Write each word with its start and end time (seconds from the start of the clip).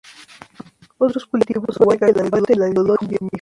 Otros 0.97 1.27
cultivos 1.27 1.75
son 1.75 1.91
el 1.91 1.99
cacahuete, 1.99 2.53
el 2.53 2.63
algodón, 2.63 2.97
y 3.01 3.03
el 3.05 3.09
mijo. 3.11 3.29